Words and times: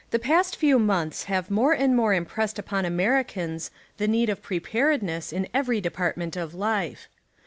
])ast 0.27 0.55
few 0.55 0.79
months 0.79 1.25
have 1.25 1.51
more 1.51 1.73
and 1.73 1.95
more 1.95 2.11
impressed 2.11 2.57
upon 2.57 2.85
Americans 2.85 3.69
the 3.97 4.07
need 4.07 4.29
of 4.31 4.39
])reparedness 4.49 5.31
in 5.31 5.47
every 5.53 5.79
department 5.79 6.35
of 6.35 6.55
life. 6.55 7.07